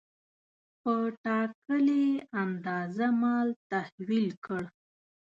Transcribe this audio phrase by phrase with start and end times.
[0.81, 2.05] په ټاکلې
[2.43, 4.61] اندازه مال تحویل کړ.